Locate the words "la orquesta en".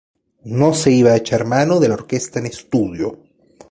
1.87-2.47